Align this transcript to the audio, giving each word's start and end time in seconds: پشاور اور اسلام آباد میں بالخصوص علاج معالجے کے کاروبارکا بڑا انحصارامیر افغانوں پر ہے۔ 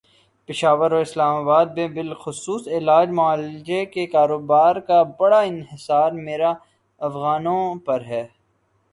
پشاور 0.49 0.91
اور 0.91 1.01
اسلام 1.01 1.35
آباد 1.35 1.65
میں 1.75 1.87
بالخصوص 1.87 2.67
علاج 2.77 3.09
معالجے 3.09 3.85
کے 3.85 4.05
کاروبارکا 4.07 5.01
بڑا 5.19 5.39
انحصارامیر 5.41 6.41
افغانوں 7.01 7.63
پر 7.85 8.05
ہے۔ 8.05 8.25